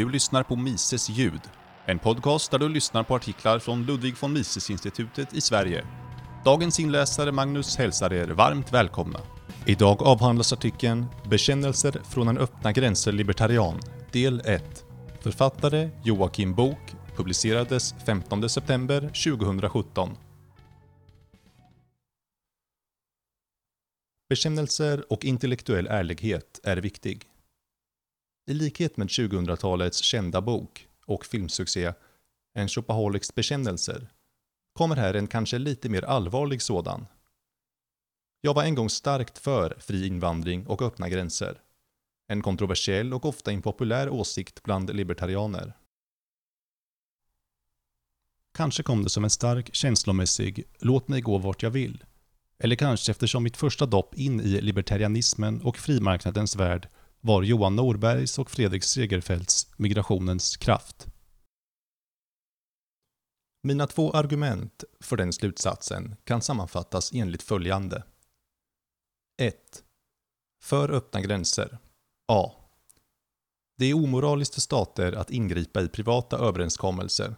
[0.00, 1.40] Du lyssnar på Mises ljud.
[1.86, 5.84] En podcast där du lyssnar på artiklar från Ludwig von Mises-institutet i Sverige.
[6.44, 9.20] Dagens inläsare Magnus hälsar er varmt välkomna.
[9.66, 13.80] Idag avhandlas artikeln “Bekännelser från en öppna gränser libertarian”
[14.12, 14.84] del 1.
[15.20, 20.16] Författare Joakim Bok publicerades 15 september 2017.
[24.28, 27.29] Bekännelser och intellektuell ärlighet är viktig.
[28.50, 31.92] I likhet med 2000-talets kända bok och filmsuccé
[32.54, 34.10] En shopaholics bekännelser
[34.72, 37.06] kommer här en kanske lite mer allvarlig sådan.
[38.40, 41.60] Jag var en gång starkt för fri invandring och öppna gränser.
[42.28, 45.72] En kontroversiell och ofta impopulär åsikt bland libertarianer.
[48.54, 52.04] Kanske kom det som en stark känslomässig “låt mig gå vart jag vill”
[52.58, 56.88] eller kanske eftersom mitt första dopp in i libertarianismen och frimarknadens värld
[57.20, 61.06] var Johan Norbergs och Fredrik Segerfeldts Migrationens kraft.
[63.62, 68.02] Mina två argument för den slutsatsen kan sammanfattas enligt följande.
[69.42, 69.84] 1.
[70.62, 71.78] För öppna gränser.
[72.32, 72.52] A.
[73.78, 77.36] Det är omoraliskt för stater att ingripa i privata överenskommelser.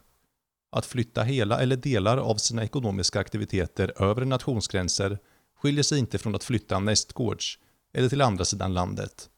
[0.76, 5.18] Att flytta hela eller delar av sina ekonomiska aktiviteter över nationsgränser
[5.56, 7.58] skiljer sig inte från att flytta nästgårds
[7.92, 9.30] eller till andra sidan landet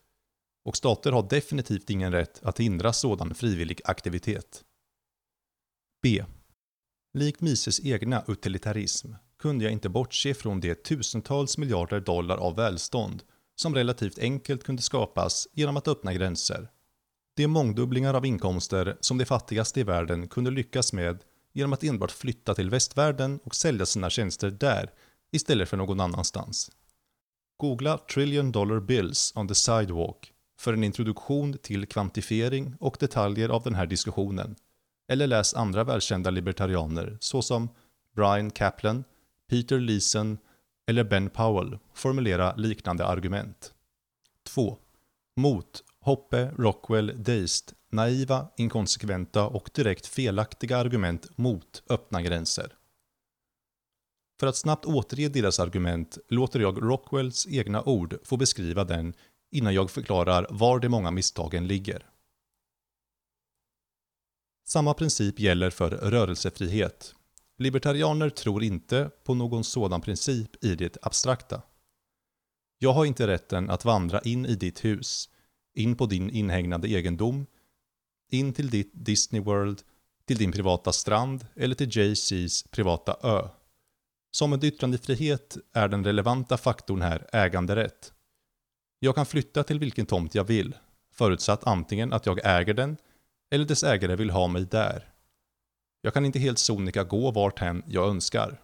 [0.65, 4.65] och stater har definitivt ingen rätt att hindra sådan frivillig aktivitet.
[6.03, 6.25] B.
[7.15, 13.23] Likt Mises egna utilitarism kunde jag inte bortse från de tusentals miljarder dollar av välstånd
[13.57, 16.69] som relativt enkelt kunde skapas genom att öppna gränser.
[17.37, 22.11] De mångdubblingar av inkomster som de fattigaste i världen kunde lyckas med genom att enbart
[22.11, 24.91] flytta till västvärlden och sälja sina tjänster där
[25.33, 26.71] istället för någon annanstans.
[27.57, 33.63] Googla “Trillion Dollar Bills on the Sidewalk” för en introduktion till kvantifiering och detaljer av
[33.63, 34.57] den här diskussionen.
[35.09, 37.69] Eller läs andra välkända libertarianer såsom
[38.17, 39.05] Brian Kaplan,
[39.51, 40.39] Peter Leeson
[40.87, 43.75] eller Ben Powell formulera liknande argument.
[44.47, 44.79] 2.
[45.37, 52.73] Mot Hoppe, Rockwell, Deist naiva, inkonsekventa och direkt felaktiga argument mot öppna gränser.
[54.41, 59.15] För att snabbt återge deras argument låter jag Rockwells egna ord få beskriva den
[59.55, 62.07] innan jag förklarar var de många misstagen ligger.
[64.67, 67.15] Samma princip gäller för rörelsefrihet.
[67.59, 71.63] Libertarianer tror inte på någon sådan princip i det abstrakta.
[72.79, 75.29] Jag har inte rätten att vandra in i ditt hus,
[75.75, 77.47] in på din inhägnade egendom,
[78.31, 79.83] in till ditt Disney World,
[80.27, 83.49] till din privata strand eller till JC's privata ö.
[84.31, 88.14] Som med yttrandefrihet är den relevanta faktorn här äganderätt.
[88.99, 90.77] Jag kan flytta till vilken tomt jag vill,
[91.13, 92.97] förutsatt antingen att jag äger den
[93.51, 95.13] eller dess ägare vill ha mig där.
[96.01, 98.61] Jag kan inte helt sonika gå vart hen jag önskar.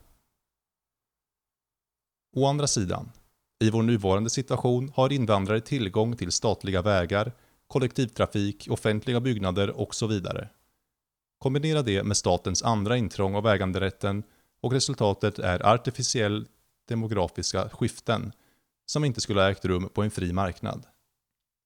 [2.36, 3.10] Å andra sidan,
[3.60, 7.32] i vår nuvarande situation har invandrare tillgång till statliga vägar,
[7.66, 10.48] kollektivtrafik, offentliga byggnader och så vidare.
[11.38, 14.22] Kombinera det med statens andra intrång av äganderätten
[14.60, 16.46] och resultatet är artificiell
[16.88, 18.32] demografiska skiften
[18.90, 20.86] som inte skulle ha ägt rum på en fri marknad.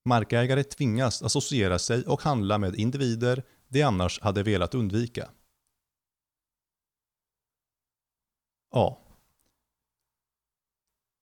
[0.08, 5.30] Markägare tvingas associera sig och handla med individer de annars hade velat undvika.
[8.74, 8.96] A.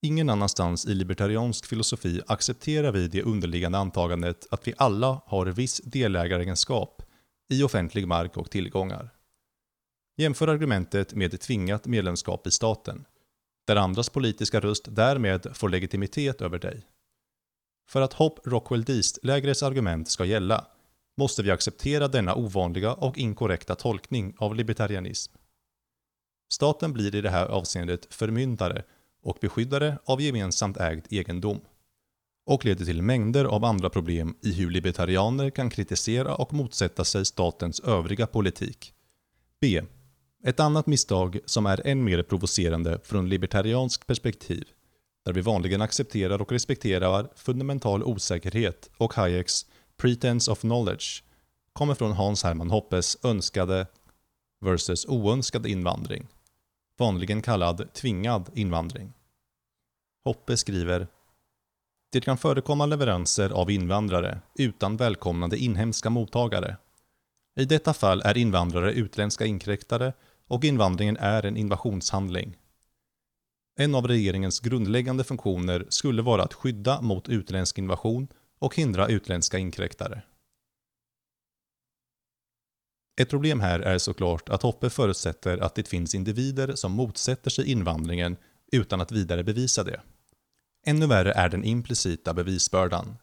[0.01, 5.81] Ingen annanstans i libertariansk filosofi accepterar vi det underliggande antagandet att vi alla har viss
[5.83, 7.01] delägaregenskap
[7.49, 9.09] i offentlig mark och tillgångar.
[10.17, 13.05] Jämför argumentet med tvingat medlemskap i staten
[13.65, 16.87] där andras politiska röst därmed får legitimitet över dig.
[17.89, 20.67] För att Hopp Rockwell Deast-lägrets argument ska gälla
[21.17, 25.33] måste vi acceptera denna ovanliga och inkorrekta tolkning av libertarianism.
[26.53, 28.83] Staten blir i det här avseendet förmyndare
[29.23, 31.61] och beskyddare av gemensamt ägd egendom
[32.45, 37.25] och leder till mängder av andra problem i hur libertarianer kan kritisera och motsätta sig
[37.25, 38.93] statens övriga politik.
[39.61, 39.81] B.
[40.45, 44.67] Ett annat misstag som är än mer provocerande från libertariansk perspektiv,
[45.25, 49.65] där vi vanligen accepterar och respekterar fundamental osäkerhet och Hayeks
[49.97, 51.23] “pretense of knowledge”
[51.73, 53.87] kommer från Hans Hermann Hoppes önskade
[54.65, 56.27] versus oönskad invandring,
[56.99, 59.13] vanligen kallad tvingad invandring.
[60.25, 61.07] Hoppe skriver
[62.11, 66.77] det kan förekomma leveranser av invandrare utan välkomnande inhemska mottagare.
[67.59, 70.13] I detta fall är invandrare utländska inkräktare
[70.47, 72.57] och invandringen är en invasionshandling.
[73.79, 78.27] En av regeringens grundläggande funktioner skulle vara att skydda mot utländsk invasion
[78.59, 80.21] och hindra utländska inkräktare.
[83.21, 87.71] Ett problem här är såklart att Hoppe förutsätter att det finns individer som motsätter sig
[87.71, 88.37] invandringen
[88.71, 90.01] utan att vidare bevisa det.
[90.85, 93.17] Ännu värre är den implicita bevisbördan.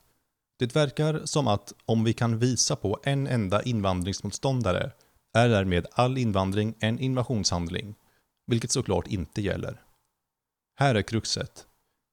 [0.58, 4.92] Det verkar som att om vi kan visa på en enda invandringsmotståndare
[5.34, 7.94] är därmed all invandring en invasionshandling,
[8.46, 9.82] vilket såklart inte gäller.
[10.76, 11.66] Här är kruxet.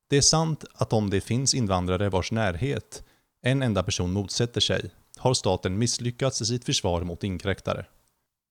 [0.09, 3.03] Det är sant att om det finns invandrare vars närhet
[3.41, 7.85] en enda person motsätter sig, har staten misslyckats i sitt försvar mot inkräktare.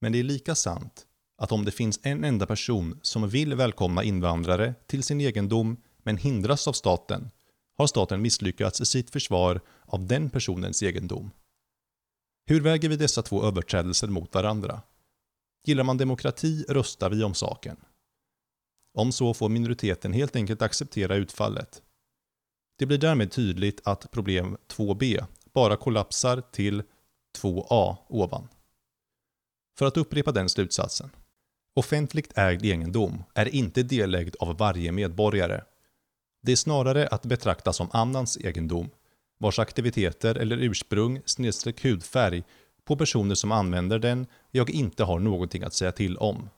[0.00, 1.06] Men det är lika sant
[1.38, 6.16] att om det finns en enda person som vill välkomna invandrare till sin egendom men
[6.16, 7.30] hindras av staten,
[7.78, 11.30] har staten misslyckats i sitt försvar av den personens egendom.
[12.48, 14.82] Hur väger vi dessa två överträdelser mot varandra?
[15.64, 17.76] Gillar man demokrati röstar vi om saken.
[18.94, 21.82] Om så får minoriteten helt enkelt acceptera utfallet.
[22.78, 26.82] Det blir därmed tydligt att problem 2b bara kollapsar till
[27.38, 28.48] 2a ovan.
[29.78, 31.10] För att upprepa den slutsatsen.
[31.74, 35.62] Offentligt ägd egendom är inte delägd av varje medborgare.
[36.42, 38.90] Det är snarare att betrakta som annans egendom,
[39.38, 42.44] vars aktiviteter eller ursprung snedstreck hudfärg
[42.84, 46.48] på personer som använder den jag inte har någonting att säga till om.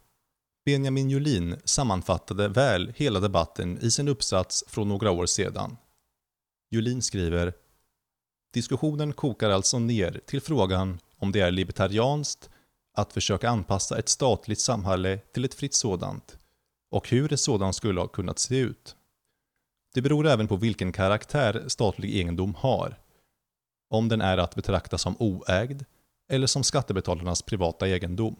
[0.65, 5.77] Benjamin Julin sammanfattade väl hela debatten i sin uppsats från några år sedan.
[6.71, 7.53] Julin skriver
[8.53, 12.51] Diskussionen kokar alltså ner till frågan om det är libertarianskt
[12.95, 16.39] att försöka anpassa ett statligt samhälle till ett fritt sådant
[16.91, 18.97] och hur ett sådant skulle ha kunnat se ut.
[19.99, 22.99] Det beror även på vilken karaktär statlig egendom har.
[23.91, 25.85] Om den är att betrakta som oägd
[26.29, 28.37] eller som skattebetalarnas privata egendom.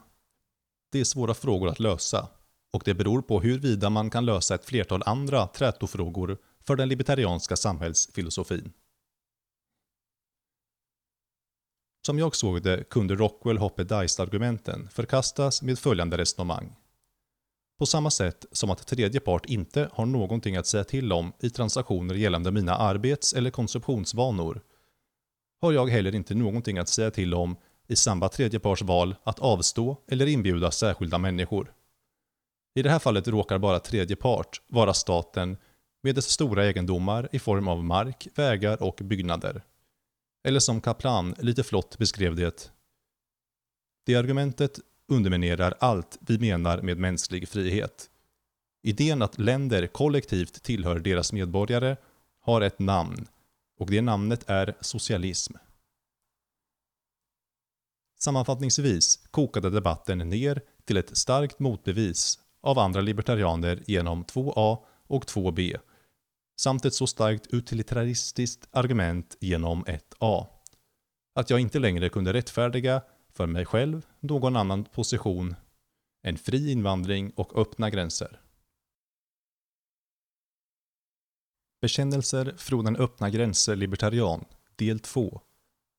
[0.93, 2.29] Det är svåra frågor att lösa
[2.73, 7.57] och det beror på huruvida man kan lösa ett flertal andra trätofrågor för den libertarianska
[7.57, 8.73] samhällsfilosofin.
[12.07, 16.77] Som jag såg det kunde Rockwell-Hoppe-Dice-argumenten förkastas med följande resonemang.
[17.79, 21.51] På samma sätt som att tredje part inte har någonting att säga till om i
[21.51, 24.61] transaktioner gällande mina arbets eller konsumtionsvanor
[25.61, 27.57] har jag heller inte någonting att säga till om
[27.89, 31.73] i samma tredje parts val att avstå eller inbjuda särskilda människor.
[32.75, 35.57] I det här fallet råkar bara tredje part vara staten
[36.03, 39.63] med dess stora egendomar i form av mark, vägar och byggnader.
[40.45, 42.73] Eller som Kaplan lite flott beskrev det.
[44.07, 48.11] Det argumentet underminerar allt vi menar med mänsklig frihet.
[48.83, 51.97] Idén att länder kollektivt tillhör deras medborgare
[52.41, 53.27] har ett namn
[53.79, 55.55] och det namnet är socialism.
[58.19, 65.79] Sammanfattningsvis kokade debatten ner till ett starkt motbevis av andra libertarianer genom 2a och 2b
[66.61, 70.47] samt ett så starkt utilitaristiskt argument genom 1a.
[71.35, 73.03] Att jag inte längre kunde rättfärdiga
[73.39, 75.55] för mig själv någon annan position
[76.23, 78.41] En fri invandring och öppna gränser.
[81.81, 84.45] Bekännelser från en öppna gränser libertarian,
[84.77, 85.41] del 2.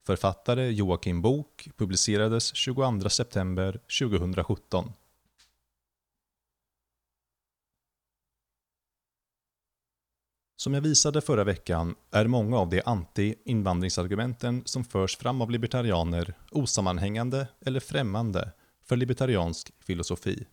[0.05, 4.93] Författare Joakim Bok publicerades 22 september 2017.
[10.61, 16.33] Som jag visade förra veckan är många av de anti-invandringsargumenten som förs fram av libertarianer
[16.51, 18.51] osammanhängande eller främmande
[18.83, 20.47] för libertariansk filosofi.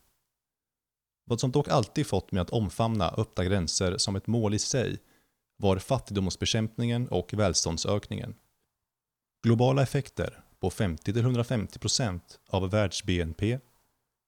[1.24, 4.98] Vad som dock alltid fått mig att omfamna öppna gränser som ett mål i sig
[5.56, 8.34] var fattigdomsbekämpningen och välståndsökningen.
[9.42, 13.58] Globala effekter på 50-150% av världs-BNP,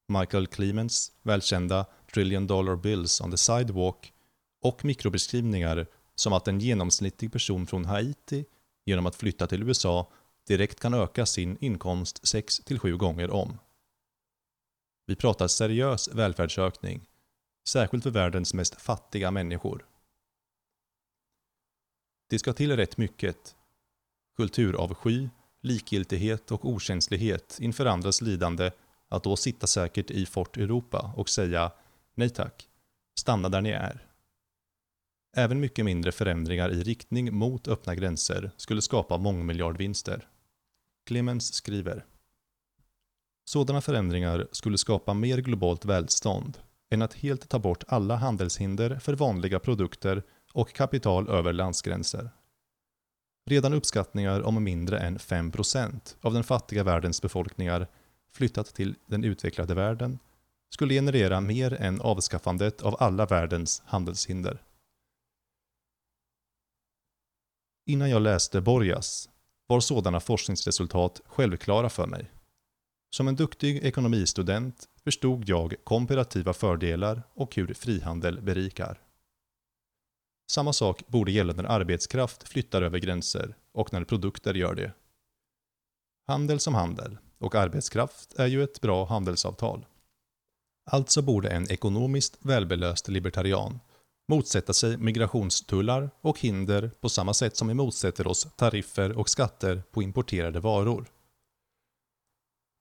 [0.09, 4.13] Michael Clemens välkända Trillion Dollar Bills on the Sidewalk
[4.63, 8.45] och mikrobeskrivningar som att en genomsnittlig person från Haiti
[8.85, 10.13] genom att flytta till USA
[10.47, 13.59] direkt kan öka sin inkomst 6-7 gånger om.
[15.07, 17.07] Vi pratar seriös välfärdsökning,
[17.69, 19.87] särskilt för världens mest fattiga människor.
[22.31, 23.57] Det ska till rätt mycket.
[24.37, 25.29] Kulturavsky,
[25.61, 28.71] likgiltighet och okänslighet inför andras lidande
[29.09, 31.73] att då sitta säkert i Fort Europa och säga
[32.15, 32.69] nej tack,
[33.19, 34.08] stanna där ni är.
[35.37, 40.29] Även mycket mindre förändringar i riktning mot öppna gränser skulle skapa mångmiljardvinster.
[41.07, 42.05] Clemens skriver
[43.45, 46.59] Sådana förändringar skulle skapa mer globalt välstånd
[46.91, 52.31] än att helt ta bort alla handelshinder för vanliga produkter och kapital över landsgränser.
[53.47, 57.87] Redan uppskattningar om mindre än 5% av den fattiga världens befolkningar
[58.33, 60.19] flyttat till den utvecklade världen
[60.71, 64.63] skulle generera mer än avskaffandet av alla världens handelshinder.
[67.89, 69.29] Innan jag läste Borgas
[69.67, 72.31] var sådana forskningsresultat självklara för mig.
[73.11, 79.01] Som en duktig ekonomistudent förstod jag komparativa fördelar och hur frihandel berikar.
[80.51, 84.93] Samma sak borde gälla när arbetskraft flyttar över gränser och när produkter gör det.
[86.27, 89.87] Handel som handel, och arbetskraft är ju ett bra handelsavtal.
[90.91, 93.81] Alltså borde en ekonomiskt välbelöst libertarian
[94.29, 99.83] motsätta sig migrationstullar och hinder på samma sätt som vi motsätter oss tariffer och skatter
[99.91, 101.11] på importerade varor.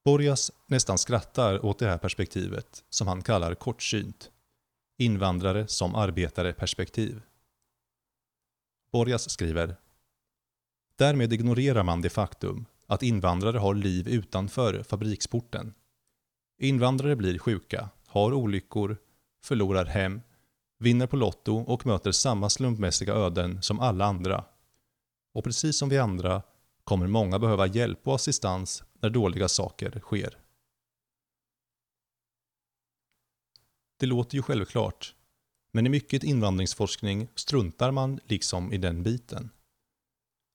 [0.05, 4.31] Borgas nästan skrattar åt det här perspektivet, som han kallar kortsynt.
[4.97, 7.21] Invandrare som arbetare-perspektiv.
[8.91, 9.75] Borgas skriver
[10.95, 15.73] Därmed ignorerar man det faktum att invandrare har liv utanför fabriksporten.
[16.59, 18.97] Invandrare blir sjuka, har olyckor,
[19.43, 20.21] förlorar hem,
[20.79, 24.45] vinner på Lotto och möter samma slumpmässiga öden som alla andra.
[25.33, 26.41] Och precis som vi andra
[26.83, 30.37] kommer många behöva hjälp och assistans när dåliga saker sker.
[33.99, 35.15] Det låter ju självklart,
[35.71, 39.49] men i mycket invandringsforskning struntar man liksom i den biten.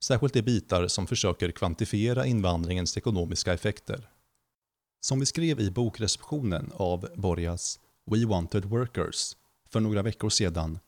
[0.04, 4.08] Särskilt de bitar som försöker kvantifiera invandringens ekonomiska effekter.
[5.00, 9.36] Som vi skrev i bokreceptionen av Borjas We Wanted Workers
[9.72, 10.78] för några veckor sedan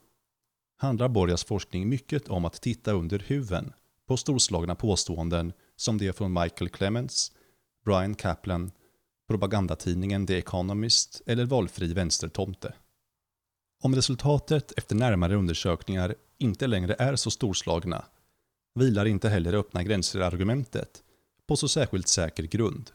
[0.77, 3.73] handlar Borgas forskning mycket om att titta under huven
[4.07, 7.33] på storslagna påståenden som det från Michael Clements,
[7.85, 8.71] Brian Kaplan,
[9.29, 12.75] propagandatidningen The Economist eller valfri vänstertomte.
[13.83, 18.05] Om resultatet efter närmare undersökningar inte längre är så storslagna
[18.75, 21.03] vilar inte heller öppna gränser-argumentet
[21.47, 22.91] på så särskilt säker grund.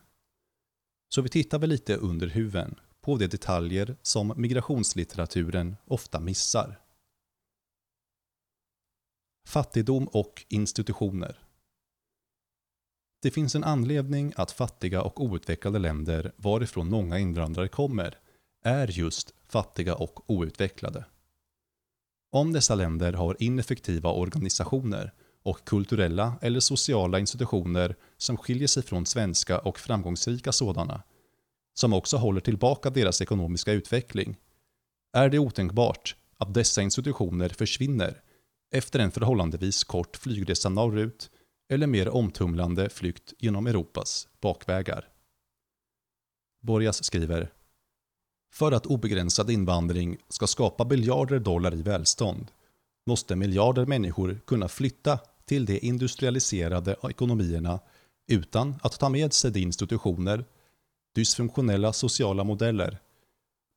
[1.10, 2.76] Så vi tittar väl lite under huven
[3.10, 6.80] på de detaljer som migrationslitteraturen ofta missar.
[9.48, 11.40] Fattigdom och institutioner.
[13.22, 18.18] Det finns en anledning att fattiga och outvecklade länder varifrån många invandrare kommer
[18.64, 21.06] är just fattiga och outvecklade.
[22.32, 25.14] Om dessa länder har ineffektiva organisationer
[25.44, 31.04] och kulturella eller sociala institutioner som skiljer sig från svenska och framgångsrika sådana,
[31.80, 34.38] som också håller tillbaka deras ekonomiska utveckling,
[35.14, 38.22] är det otänkbart att dessa institutioner försvinner
[38.76, 41.30] efter en förhållandevis kort flygresa norrut
[41.72, 45.08] eller mer omtumlande flykt genom Europas bakvägar.
[46.62, 47.52] Borgas skriver
[48.54, 52.52] För att obegränsad invandring ska skapa biljarder dollar i välstånd
[53.08, 57.80] måste miljarder människor kunna flytta till de industrialiserade ekonomierna
[58.32, 60.46] utan att ta med sig de institutioner,
[61.16, 63.00] dysfunktionella sociala modeller,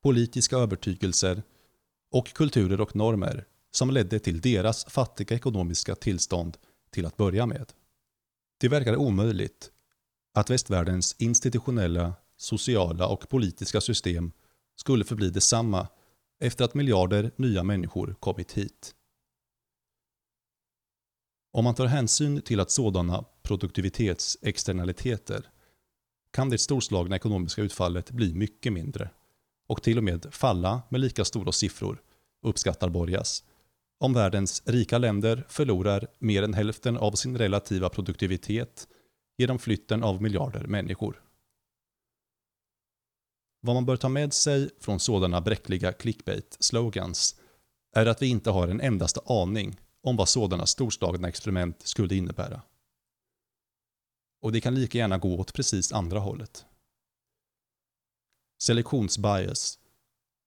[0.03, 1.43] politiska övertygelser
[2.11, 6.57] och kulturer och normer som ledde till deras fattiga ekonomiska tillstånd
[6.91, 7.73] till att börja med.
[8.59, 9.71] Det verkar omöjligt
[10.33, 14.31] att västvärldens institutionella, sociala och politiska system
[14.75, 15.87] skulle förbli detsamma
[16.39, 18.95] efter att miljarder nya människor kommit hit.
[21.51, 25.49] Om man tar hänsyn till att sådana produktivitetsexternaliteter
[26.33, 29.09] kan det storslagna ekonomiska utfallet bli mycket mindre
[29.67, 32.01] och till och med falla med lika stora siffror,
[32.41, 33.43] uppskattar Borgas,
[33.99, 38.87] om världens rika länder förlorar mer än hälften av sin relativa produktivitet
[39.37, 41.21] genom flytten av miljarder människor.
[43.61, 47.35] Vad man bör ta med sig från sådana bräckliga clickbait-slogans
[47.95, 52.61] är att vi inte har en endaste aning om vad sådana storslagna experiment skulle innebära.
[54.43, 56.65] Och det kan lika gärna gå åt precis andra hållet.
[58.63, 59.79] Selektionsbias.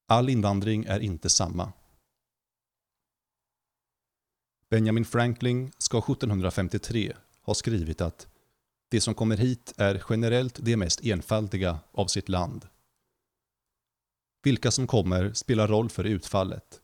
[0.07, 1.73] All invandring är inte samma.
[4.69, 8.27] Benjamin Franklin ska 1753 ha skrivit att
[8.89, 12.67] det som kommer hit är generellt det mest enfaldiga av sitt land.
[14.43, 16.81] Vilka som kommer spelar roll för utfallet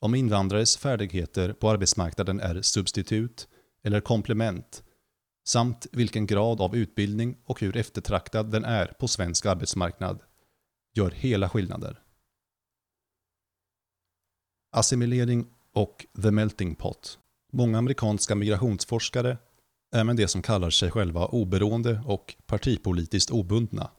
[0.00, 3.48] om invandrares färdigheter på arbetsmarknaden är substitut
[3.82, 4.82] eller komplement
[5.48, 10.20] samt vilken grad av utbildning och hur eftertraktad den är på svensk arbetsmarknad
[10.94, 12.02] gör hela skillnader.
[14.72, 17.18] Assimilering och the melting pot.
[17.52, 19.38] Många amerikanska migrationsforskare,
[19.94, 23.90] även de som kallar sig själva oberoende och partipolitiskt obundna,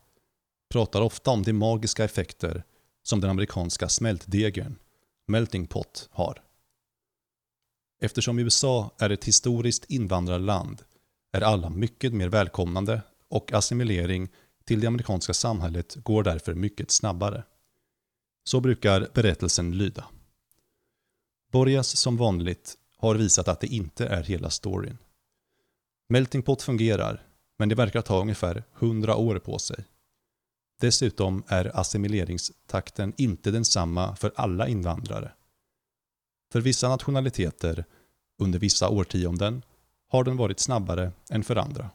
[0.69, 2.63] pratar ofta om de magiska effekter
[3.03, 4.75] som den amerikanska smältdegern
[5.27, 6.43] melting pot har.
[8.01, 10.83] Eftersom USA är ett historiskt invandrarland
[11.31, 14.29] är alla mycket mer välkomnande och assimilering
[14.65, 17.43] till det amerikanska samhället går därför mycket snabbare.
[18.43, 20.05] Så brukar berättelsen lyda.
[21.51, 24.97] Borgas som vanligt har visat att det inte är hela storyn.
[26.09, 29.85] Melting pot fungerar, men det verkar ta ungefär 100 år på sig
[30.79, 35.31] Dessutom är assimileringstakten inte densamma för alla invandrare.
[36.51, 37.85] För vissa nationaliteter,
[38.39, 39.61] under vissa årtionden,
[40.07, 41.89] har den varit snabbare än för andra.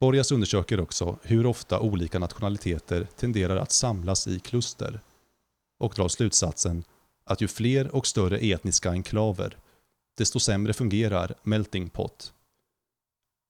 [0.00, 5.00] Borgas undersöker också hur ofta olika nationaliteter tenderar att samlas i kluster
[5.78, 6.84] och drar slutsatsen
[7.24, 9.56] att ju fler och större etniska enklaver,
[10.16, 12.34] desto sämre fungerar melting pot.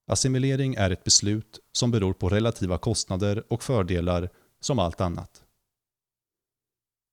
[0.07, 4.29] Assimilering är ett beslut som beror på relativa kostnader och fördelar
[4.59, 5.43] som allt annat.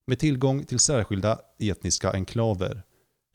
[0.06, 2.82] Med tillgång till särskilda etniska enklaver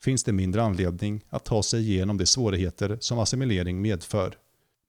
[0.06, 4.38] finns det mindre anledning att ta sig igenom de svårigheter som assimilering medför,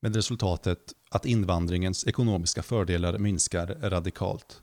[0.02, 0.78] med resultatet
[1.10, 4.62] att invandringens ekonomiska fördelar minskar radikalt.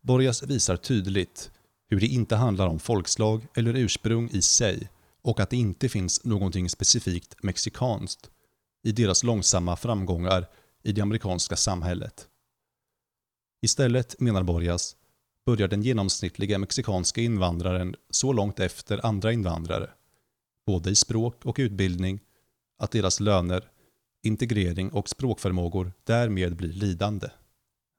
[0.00, 1.50] Borgas visar tydligt
[1.88, 4.90] hur det inte handlar om folkslag eller ursprung i sig
[5.22, 8.30] och att det inte finns någonting specifikt mexikanskt
[8.82, 10.46] i deras långsamma framgångar
[10.82, 12.28] i det amerikanska samhället.
[13.62, 14.96] Istället, menar Borgas,
[15.46, 19.90] börjar den genomsnittliga mexikanska invandraren så långt efter andra invandrare,
[20.66, 22.20] både i språk och utbildning,
[22.78, 23.70] att deras löner,
[24.22, 27.28] integrering och språkförmågor därmed blir lidande.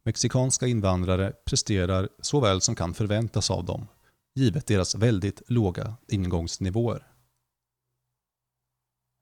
[0.04, 3.88] Mexikanska invandrare presterar så väl som kan förväntas av dem,
[4.36, 7.08] givet deras väldigt låga ingångsnivåer.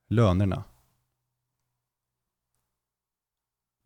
[0.08, 0.64] Lönerna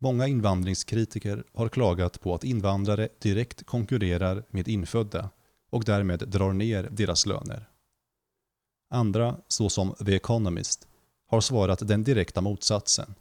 [0.03, 5.29] Många invandringskritiker har klagat på att invandrare direkt konkurrerar med infödda
[5.69, 7.69] och därmed drar ner deras löner.
[8.89, 10.87] Andra, såsom The Economist,
[11.27, 13.15] har svarat den direkta motsatsen.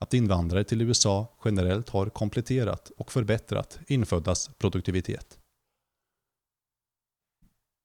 [0.00, 5.38] Att invandrare till USA generellt har kompletterat och förbättrat inföddas produktivitet.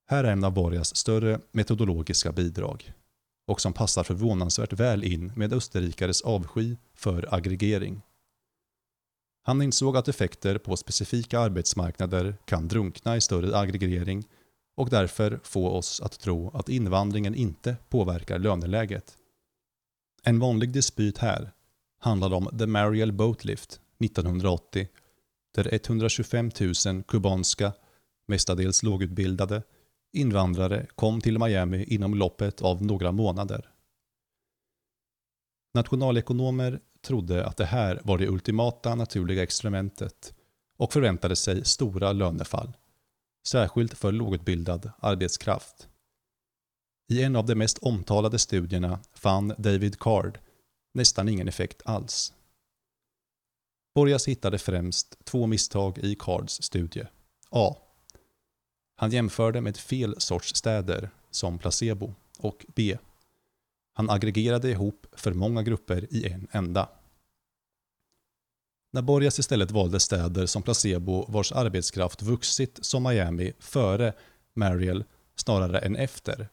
[0.08, 2.93] Här är en av Borgas större metodologiska bidrag
[3.48, 8.01] och som passar förvånansvärt väl in med österrikares avsky för aggregering.
[9.49, 14.27] Han insåg att effekter på specifika arbetsmarknader kan drunkna i större aggregering
[14.75, 19.17] och därför få oss att tro att invandringen inte påverkar löneläget.
[20.23, 21.51] En vanlig dispyt här
[21.99, 24.88] handlade om The Mariel Boatlift 1980
[25.55, 26.51] där 125
[26.85, 27.73] 000 kubanska,
[28.27, 29.63] mestadels lågutbildade,
[30.13, 33.69] invandrare kom till Miami inom loppet av några månader.
[35.73, 40.33] Nationalekonomer trodde att det här var det ultimata naturliga experimentet
[40.77, 42.77] och förväntade sig stora lönefall,
[43.47, 45.88] särskilt för lågutbildad arbetskraft.
[47.12, 50.39] I en av de mest omtalade studierna fann David Card
[50.93, 52.33] nästan ingen effekt alls.
[53.95, 57.05] Borgas hittade främst två misstag i Cards studie.
[57.49, 57.75] A.
[58.95, 62.97] Han jämförde med fel sorts städer, som placebo, och B.
[63.99, 66.89] Han aggregerade ihop för många grupper i en enda.
[68.91, 74.13] När Borgas istället valde städer som placebo vars arbetskraft vuxit som Miami före
[74.53, 75.03] Mariel
[75.35, 76.49] snarare än efter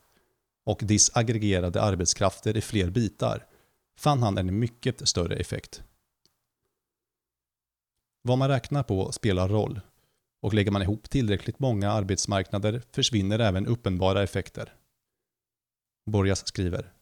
[0.64, 3.46] och disaggregerade arbetskrafter i fler bitar
[3.98, 5.82] fann han en mycket större effekt.
[8.22, 9.80] Vad man räknar på spelar roll
[10.40, 14.74] och lägger man ihop tillräckligt många arbetsmarknader försvinner även uppenbara effekter.
[16.06, 16.95] Borgas skriver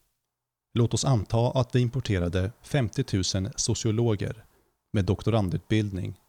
[0.74, 3.04] Låt oss anta att vi importerade 50
[3.40, 4.44] 000 sociologer
[4.92, 6.20] med doktorandutbildning.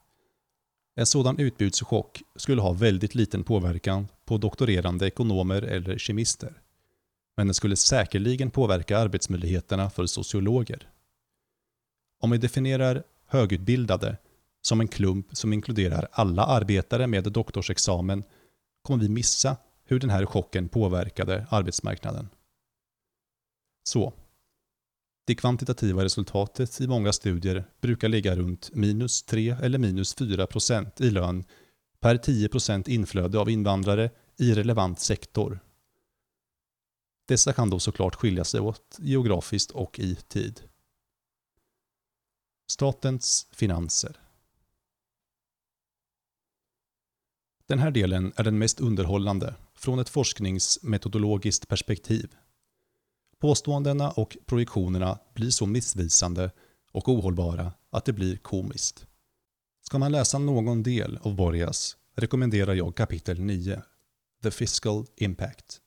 [0.96, 6.62] En sådan utbudschock skulle ha väldigt liten påverkan på doktorerande ekonomer eller kemister.
[7.38, 10.90] Men den skulle säkerligen påverka arbetsmöjligheterna för sociologer.
[12.22, 14.18] Om vi definierar högutbildade
[14.62, 18.24] som en klump som inkluderar alla arbetare med doktorsexamen
[18.82, 22.30] kommer vi missa hur den här chocken påverkade arbetsmarknaden.
[23.84, 24.14] Så,
[25.26, 31.02] det kvantitativa resultatet i många studier brukar ligga runt minus 3 eller minus 4 procent
[31.02, 31.44] i lön
[32.00, 35.60] per 10 procent inflöde av invandrare i relevant sektor.
[37.28, 40.62] Dessa kan då såklart skilja sig åt geografiskt och i tid.
[42.68, 44.20] Statens finanser
[47.68, 52.36] Den här delen är den mest underhållande från ett forskningsmetodologiskt perspektiv.
[53.42, 56.52] Påståendena och projektionerna blir så missvisande
[56.92, 59.06] och ohållbara att det blir komiskt.
[59.82, 63.82] Ska man läsa någon del av Borgas rekommenderar jag kapitel 9,
[64.44, 65.82] The Fiscal Impact.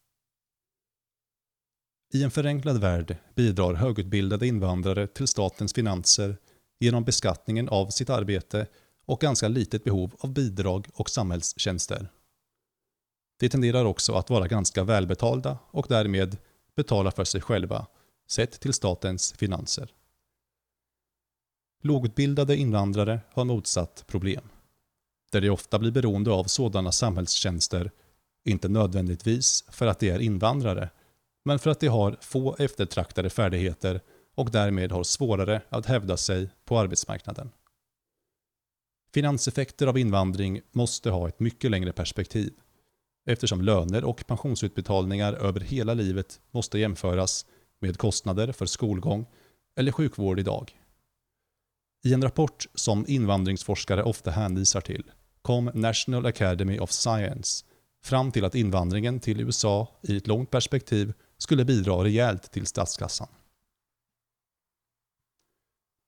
[2.13, 6.37] I en förenklad värld bidrar högutbildade invandrare till statens finanser
[6.81, 8.67] genom beskattningen av sitt arbete
[9.07, 12.09] och ganska litet behov av bidrag och samhällstjänster.
[13.41, 16.37] De tenderar också att vara ganska välbetalda och därmed
[16.79, 17.87] betala för sig själva,
[18.29, 19.93] sett till statens finanser.
[21.83, 24.49] Lågutbildade invandrare har motsatt problem.
[25.33, 27.91] Där de ofta blir beroende av sådana samhällstjänster,
[28.45, 30.91] inte nödvändigtvis för att de är invandrare,
[31.45, 34.01] men för att de har få eftertraktade färdigheter
[34.35, 37.51] och därmed har svårare att hävda sig på arbetsmarknaden.
[39.15, 42.53] Finanseffekter av invandring måste ha ett mycket längre perspektiv
[43.29, 47.47] eftersom löner och pensionsutbetalningar över hela livet måste jämföras
[47.81, 49.27] med kostnader för skolgång
[49.77, 50.81] eller sjukvård idag.
[52.05, 55.05] I en rapport som invandringsforskare ofta hänvisar till
[55.43, 57.65] kom National Academy of Science
[58.05, 63.29] fram till att invandringen till USA i ett långt perspektiv skulle bidra rejält till statskassan.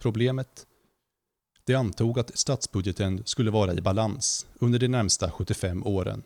[0.02, 0.66] Problemet?
[1.64, 6.22] De antog att statsbudgeten skulle vara i balans under de närmsta 75 åren.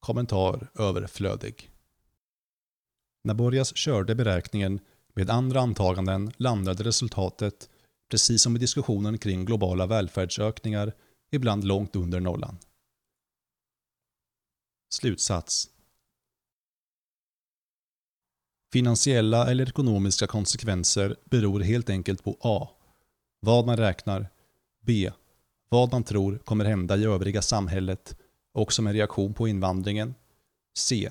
[0.00, 1.70] Kommentar överflödig.
[3.24, 4.80] När Borgas körde beräkningen
[5.14, 7.68] med andra antaganden landade resultatet,
[8.10, 10.92] precis som i diskussionen kring globala välfärdsökningar,
[11.30, 12.58] ibland långt under nollan.
[14.90, 15.70] Slutsats
[18.72, 22.68] Finansiella eller ekonomiska konsekvenser beror helt enkelt på A.
[23.40, 24.28] Vad man räknar.
[24.80, 25.10] B.
[25.68, 28.16] Vad man tror kommer hända i övriga samhället
[28.56, 30.14] och som en reaktion på invandringen.
[30.76, 31.10] C.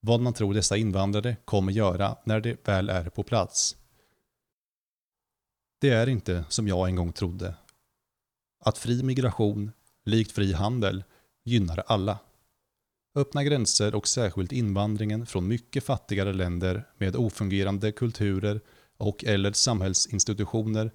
[0.00, 3.76] Vad man tror dessa invandrare kommer göra när de väl är på plats.
[5.80, 7.54] Det är inte som jag en gång trodde.
[8.64, 9.72] Att fri migration,
[10.04, 11.04] likt fri handel,
[11.44, 12.18] gynnar alla.
[13.14, 18.60] Öppna gränser och särskilt invandringen från mycket fattigare länder med ofungerande kulturer
[18.96, 20.90] och eller samhällsinstitutioner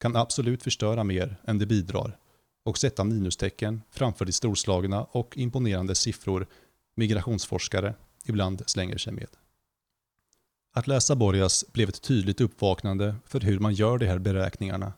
[0.00, 2.18] kan absolut förstöra mer än det bidrar
[2.64, 6.46] och sätta minustecken framför de storslagna och imponerande siffror
[6.94, 7.94] migrationsforskare
[8.24, 9.28] ibland slänger sig med.
[10.72, 14.92] Att läsa Borgas blev ett tydligt uppvaknande för hur man gör de här beräkningarna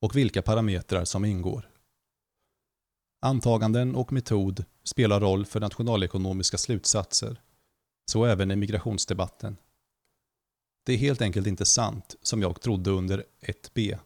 [0.00, 1.70] och vilka parametrar som ingår.
[3.22, 7.40] Antaganden och metod spelar roll för nationalekonomiska slutsatser,
[8.10, 9.56] så även i migrationsdebatten.
[10.86, 13.98] Det är helt enkelt inte sant, som jag trodde under 1b,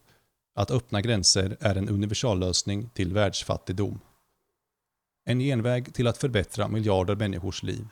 [0.55, 3.99] att öppna gränser är en universallösning till världsfattigdom.
[5.25, 7.87] En genväg till att förbättra miljarder människors liv.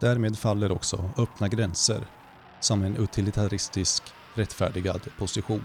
[0.00, 2.06] Därmed faller också öppna gränser
[2.60, 4.02] som en utilitaristisk
[4.34, 5.64] rättfärdigad position.